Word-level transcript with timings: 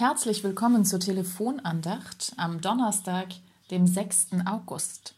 Herzlich 0.00 0.42
willkommen 0.42 0.86
zur 0.86 0.98
Telefonandacht 0.98 2.32
am 2.38 2.62
Donnerstag, 2.62 3.34
dem 3.70 3.86
6. 3.86 4.28
August. 4.46 5.14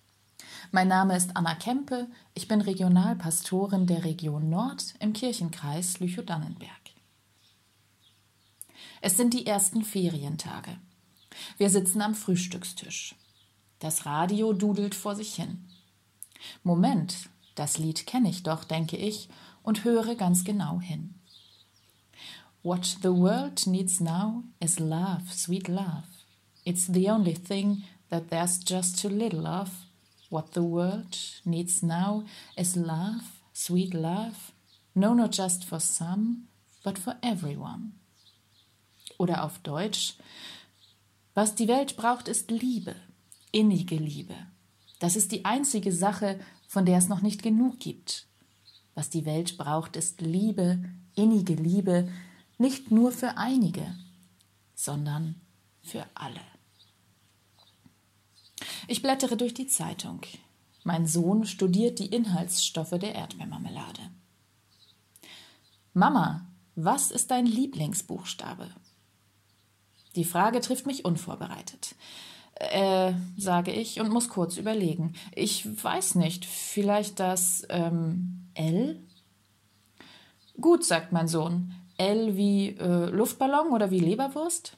Mein 0.72 0.88
Name 0.88 1.16
ist 1.16 1.36
Anna 1.36 1.54
Kempe, 1.54 2.08
ich 2.34 2.48
bin 2.48 2.60
Regionalpastorin 2.60 3.86
der 3.86 4.02
Region 4.02 4.50
Nord 4.50 4.94
im 4.98 5.12
Kirchenkreis 5.12 6.00
Lüchow-Dannenberg. 6.00 6.80
Es 9.00 9.16
sind 9.16 9.34
die 9.34 9.46
ersten 9.46 9.84
Ferientage. 9.84 10.76
Wir 11.58 11.70
sitzen 11.70 12.02
am 12.02 12.16
Frühstückstisch. 12.16 13.14
Das 13.78 14.04
Radio 14.04 14.52
dudelt 14.52 14.96
vor 14.96 15.14
sich 15.14 15.32
hin. 15.32 15.64
Moment, 16.64 17.30
das 17.54 17.78
Lied 17.78 18.04
kenne 18.08 18.30
ich 18.30 18.42
doch, 18.42 18.64
denke 18.64 18.96
ich, 18.96 19.28
und 19.62 19.84
höre 19.84 20.16
ganz 20.16 20.42
genau 20.42 20.80
hin. 20.80 21.14
What 22.62 22.98
the 23.02 23.12
world 23.12 23.66
needs 23.66 24.00
now 24.00 24.44
is 24.60 24.78
love, 24.78 25.32
sweet 25.32 25.68
love. 25.68 26.04
It's 26.64 26.86
the 26.86 27.08
only 27.08 27.34
thing 27.34 27.82
that 28.08 28.30
there's 28.30 28.58
just 28.58 29.00
too 29.00 29.08
little 29.08 29.48
of. 29.48 29.70
What 30.30 30.52
the 30.52 30.62
world 30.62 31.18
needs 31.44 31.82
now 31.82 32.24
is 32.56 32.76
love, 32.76 33.40
sweet 33.52 33.94
love. 33.94 34.52
No, 34.94 35.12
not 35.12 35.32
just 35.32 35.64
for 35.64 35.80
some, 35.80 36.44
but 36.84 36.98
for 36.98 37.16
everyone. 37.20 37.94
Oder 39.18 39.42
auf 39.42 39.58
Deutsch, 39.58 40.14
was 41.34 41.56
die 41.56 41.66
Welt 41.66 41.96
braucht, 41.96 42.28
ist 42.28 42.50
Liebe, 42.50 42.94
innige 43.50 43.96
Liebe. 43.96 44.36
Das 45.00 45.16
ist 45.16 45.32
die 45.32 45.44
einzige 45.44 45.90
Sache, 45.92 46.38
von 46.68 46.86
der 46.86 46.98
es 46.98 47.08
noch 47.08 47.22
nicht 47.22 47.42
genug 47.42 47.80
gibt. 47.80 48.26
Was 48.94 49.10
die 49.10 49.24
Welt 49.24 49.58
braucht, 49.58 49.96
ist 49.96 50.20
Liebe, 50.20 50.84
innige 51.16 51.54
Liebe, 51.54 52.08
nicht 52.62 52.90
nur 52.90 53.12
für 53.12 53.36
einige, 53.36 53.94
sondern 54.74 55.40
für 55.82 56.06
alle. 56.14 56.40
Ich 58.88 59.02
blättere 59.02 59.36
durch 59.36 59.52
die 59.52 59.66
Zeitung. 59.66 60.20
Mein 60.84 61.06
Sohn 61.06 61.44
studiert 61.44 61.98
die 61.98 62.06
Inhaltsstoffe 62.06 62.98
der 62.98 63.14
Erdbeermarmelade. 63.14 64.00
Mama, 65.92 66.46
was 66.74 67.10
ist 67.10 67.30
dein 67.30 67.46
Lieblingsbuchstabe? 67.46 68.70
Die 70.16 70.24
Frage 70.24 70.60
trifft 70.60 70.86
mich 70.86 71.04
unvorbereitet. 71.04 71.94
Äh, 72.54 73.12
sage 73.36 73.72
ich 73.72 74.00
und 74.00 74.10
muss 74.10 74.28
kurz 74.28 74.56
überlegen. 74.56 75.14
Ich 75.34 75.66
weiß 75.82 76.14
nicht, 76.14 76.44
vielleicht 76.44 77.18
das 77.18 77.66
ähm, 77.70 78.48
L? 78.54 79.02
Gut, 80.60 80.84
sagt 80.84 81.12
mein 81.12 81.28
Sohn. 81.28 81.74
L 82.02 82.36
wie 82.36 82.70
äh, 82.70 83.06
Luftballon 83.10 83.72
oder 83.72 83.90
wie 83.90 84.00
Leberwurst? 84.00 84.76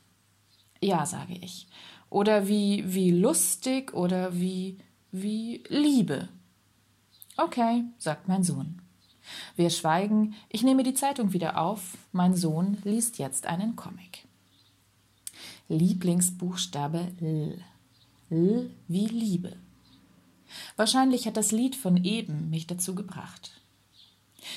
Ja, 0.81 1.07
sage 1.07 1.35
ich. 1.41 1.67
Oder 2.11 2.47
wie, 2.47 2.85
wie 2.87 3.11
lustig 3.11 3.95
oder 3.95 4.39
wie, 4.39 4.79
wie 5.11 5.65
Liebe. 5.69 6.29
Okay, 7.37 7.85
sagt 7.99 8.29
mein 8.29 8.45
Sohn. 8.45 8.83
Wir 9.57 9.71
schweigen, 9.71 10.35
ich 10.51 10.63
nehme 10.63 10.83
die 10.83 10.95
Zeitung 10.95 11.33
wieder 11.33 11.59
auf, 11.59 11.97
mein 12.13 12.37
Sohn 12.37 12.77
liest 12.85 13.19
jetzt 13.19 13.47
einen 13.47 13.75
Comic. 13.75 14.27
Lieblingsbuchstabe 15.69 17.09
L. 17.21 17.59
L 18.31 18.71
wie 18.87 19.07
Liebe. 19.07 19.57
Wahrscheinlich 20.77 21.27
hat 21.27 21.37
das 21.37 21.53
Lied 21.53 21.75
von 21.75 22.05
eben 22.05 22.51
mich 22.51 22.67
dazu 22.67 22.95
gebracht. 22.95 23.63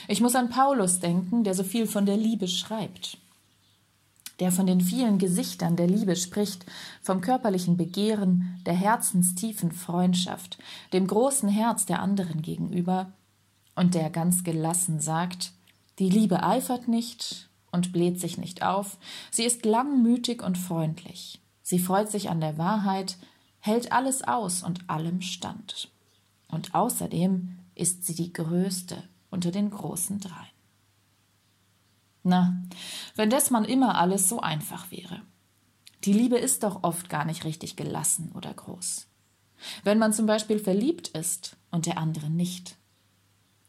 Ich 0.07 0.21
muss 0.21 0.35
an 0.35 0.49
Paulus 0.49 0.99
denken, 0.99 1.43
der 1.43 1.53
so 1.53 1.63
viel 1.63 1.88
von 1.88 2.05
der 2.05 2.17
Liebe 2.17 2.47
schreibt, 2.47 3.17
der 4.39 4.52
von 4.52 4.67
den 4.67 4.81
vielen 4.81 5.17
Gesichtern 5.17 5.75
der 5.75 5.88
Liebe 5.88 6.16
spricht, 6.16 6.66
vom 7.02 7.21
körperlichen 7.21 7.77
Begehren, 7.77 8.59
der 8.65 8.75
herzenstiefen 8.75 9.71
Freundschaft, 9.71 10.58
dem 10.93 11.08
großen 11.08 11.49
Herz 11.49 11.86
der 11.86 12.02
anderen 12.02 12.42
gegenüber, 12.42 13.11
und 13.77 13.93
der 13.93 14.09
ganz 14.09 14.43
gelassen 14.43 14.99
sagt, 14.99 15.53
die 15.99 16.09
Liebe 16.09 16.43
eifert 16.43 16.87
nicht 16.87 17.47
und 17.71 17.93
bläht 17.93 18.20
sich 18.20 18.37
nicht 18.37 18.64
auf, 18.64 18.97
sie 19.31 19.43
ist 19.43 19.65
langmütig 19.65 20.43
und 20.43 20.58
freundlich, 20.58 21.39
sie 21.61 21.80
freut 21.80 22.09
sich 22.09 22.30
an 22.30 22.42
der 22.42 22.58
Wahrheit, 22.58 23.17
hält 23.59 23.92
alles 23.92 24.23
aus 24.23 24.64
und 24.64 24.89
allem 24.89 25.21
stand. 25.21 25.89
Und 26.47 26.73
außerdem 26.73 27.59
ist 27.76 28.05
sie 28.05 28.15
die 28.15 28.33
größte 28.33 29.03
unter 29.30 29.52
den 29.52 29.70
großen 29.70 30.20
dreien. 30.20 30.58
Na, 32.23 32.61
wenn 33.15 33.30
das 33.30 33.52
man 33.52 33.65
immer 33.65 33.95
alles 33.95 34.27
so 34.27 34.42
einfach 34.42 34.92
wäre. 34.92 35.21
Die 36.04 36.14
Liebe 36.14 36.38
ist 36.38 36.64
doch 36.64 36.83
oft 36.83 37.10
gar 37.10 37.26
nicht 37.26 37.45
richtig 37.45 37.76
gelassen 37.76 38.32
oder 38.36 38.54
groß. 38.54 39.08
Wenn 39.83 39.98
man 39.98 40.14
zum 40.14 40.26
Beispiel 40.26 40.60
verliebt 40.60 41.08
ist 41.10 41.58
und 41.71 41.86
der 41.86 41.98
andere 41.98 42.30
nicht, 42.30 42.77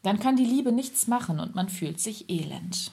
dann 0.03 0.19
kann 0.19 0.35
die 0.35 0.45
Liebe 0.45 0.71
nichts 0.71 1.07
machen 1.07 1.39
und 1.39 1.55
man 1.55 1.69
fühlt 1.69 1.99
sich 1.99 2.29
elend. 2.29 2.91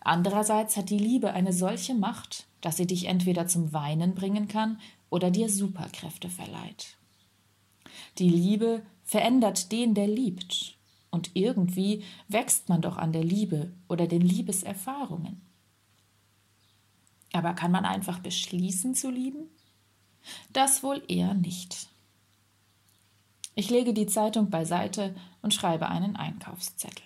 Andererseits 0.00 0.76
hat 0.76 0.90
die 0.90 0.98
Liebe 0.98 1.32
eine 1.32 1.52
solche 1.52 1.94
Macht, 1.94 2.46
dass 2.60 2.76
sie 2.76 2.86
dich 2.86 3.06
entweder 3.06 3.46
zum 3.46 3.72
Weinen 3.72 4.14
bringen 4.14 4.48
kann 4.48 4.80
oder 5.10 5.30
dir 5.30 5.48
Superkräfte 5.48 6.28
verleiht. 6.28 6.96
Die 8.18 8.30
Liebe 8.30 8.82
verändert 9.04 9.72
den, 9.72 9.94
der 9.94 10.08
liebt, 10.08 10.76
und 11.12 11.30
irgendwie 11.34 12.02
wächst 12.26 12.68
man 12.68 12.82
doch 12.82 12.96
an 12.96 13.12
der 13.12 13.22
Liebe 13.22 13.72
oder 13.88 14.08
den 14.08 14.22
Liebeserfahrungen. 14.22 15.40
Aber 17.32 17.54
kann 17.54 17.70
man 17.70 17.84
einfach 17.84 18.18
beschließen 18.18 18.94
zu 18.94 19.10
lieben? 19.10 19.44
Das 20.52 20.82
wohl 20.82 21.02
eher 21.08 21.34
nicht. 21.34 21.88
Ich 23.54 23.70
lege 23.70 23.92
die 23.92 24.06
Zeitung 24.06 24.50
beiseite 24.50 25.14
und 25.42 25.52
schreibe 25.52 25.88
einen 25.88 26.16
Einkaufszettel. 26.16 27.04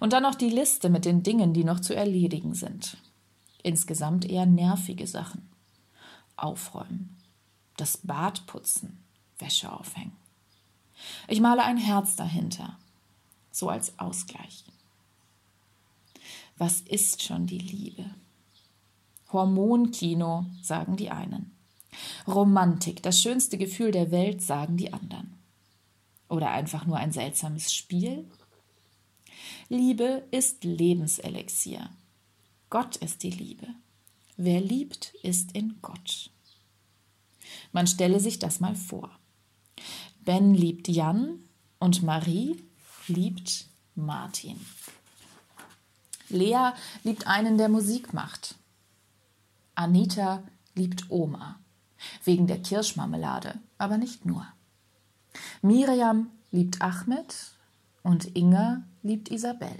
Und 0.00 0.12
dann 0.12 0.22
noch 0.22 0.34
die 0.34 0.50
Liste 0.50 0.90
mit 0.90 1.04
den 1.04 1.22
Dingen, 1.22 1.54
die 1.54 1.64
noch 1.64 1.80
zu 1.80 1.94
erledigen 1.94 2.54
sind. 2.54 2.98
Insgesamt 3.62 4.28
eher 4.28 4.44
nervige 4.44 5.06
Sachen. 5.06 5.48
Aufräumen, 6.36 7.16
das 7.76 7.96
Bad 7.98 8.46
putzen, 8.46 9.02
Wäsche 9.38 9.72
aufhängen. 9.72 10.21
Ich 11.28 11.40
male 11.40 11.62
ein 11.64 11.76
Herz 11.76 12.16
dahinter, 12.16 12.78
so 13.50 13.68
als 13.68 13.98
Ausgleich. 13.98 14.64
Was 16.56 16.80
ist 16.80 17.22
schon 17.22 17.46
die 17.46 17.58
Liebe? 17.58 18.04
Hormonkino, 19.32 20.46
sagen 20.62 20.96
die 20.96 21.10
einen. 21.10 21.56
Romantik, 22.26 23.02
das 23.02 23.20
schönste 23.20 23.58
Gefühl 23.58 23.90
der 23.90 24.10
Welt, 24.10 24.42
sagen 24.42 24.76
die 24.76 24.92
anderen. 24.92 25.38
Oder 26.28 26.50
einfach 26.50 26.86
nur 26.86 26.96
ein 26.96 27.12
seltsames 27.12 27.72
Spiel? 27.72 28.30
Liebe 29.68 30.26
ist 30.30 30.64
Lebenselixier. 30.64 31.90
Gott 32.70 32.96
ist 32.96 33.22
die 33.22 33.30
Liebe. 33.30 33.66
Wer 34.36 34.60
liebt, 34.60 35.14
ist 35.22 35.52
in 35.52 35.78
Gott. 35.82 36.30
Man 37.72 37.86
stelle 37.86 38.20
sich 38.20 38.38
das 38.38 38.60
mal 38.60 38.74
vor. 38.74 39.10
Ben 40.24 40.54
liebt 40.54 40.86
Jan 40.86 41.40
und 41.80 42.04
Marie 42.04 42.62
liebt 43.08 43.66
Martin. 43.96 44.64
Lea 46.28 46.70
liebt 47.02 47.26
einen, 47.26 47.58
der 47.58 47.68
Musik 47.68 48.14
macht. 48.14 48.54
Anita 49.74 50.44
liebt 50.76 51.10
Oma, 51.10 51.58
wegen 52.22 52.46
der 52.46 52.62
Kirschmarmelade, 52.62 53.58
aber 53.78 53.98
nicht 53.98 54.24
nur. 54.24 54.46
Miriam 55.60 56.30
liebt 56.52 56.80
Ahmed 56.80 57.34
und 58.04 58.36
Inga 58.36 58.82
liebt 59.02 59.28
Isabel. 59.28 59.76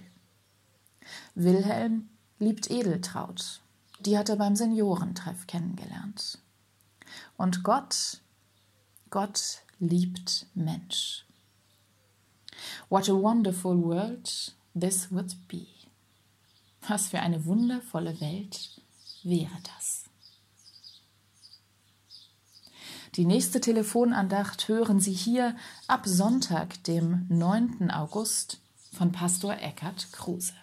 Wilhelm 1.37 2.09
liebt 2.41 2.69
Edeltraut, 2.69 3.61
die 4.01 4.19
hat 4.19 4.29
er 4.29 4.37
beim 4.37 4.57
Seniorentreff 4.57 5.47
kennengelernt. 5.47 6.39
Und 7.37 7.63
Gott, 7.63 8.21
Gott 9.11 9.63
liebt 9.83 10.47
Mensch. 10.55 11.25
What 12.89 13.09
a 13.09 13.15
wonderful 13.15 13.77
world 13.83 14.55
this 14.79 15.11
would 15.11 15.37
be. 15.49 15.67
Was 16.87 17.09
für 17.09 17.21
eine 17.21 17.45
wundervolle 17.45 18.21
Welt 18.21 18.81
wäre 19.25 19.59
das. 19.75 20.05
Die 23.17 23.27
nächste 23.27 23.61
Telefonandacht 23.61 24.69
hören 24.69 25.01
Sie 25.01 25.13
hier 25.13 25.57
ab 25.87 26.07
Sonntag, 26.07 26.83
dem 26.85 27.27
9. 27.29 27.91
August 27.91 28.61
von 28.93 29.13
Pastor 29.13 29.55
Eckhard 29.55 30.13
Kruse. 30.13 30.55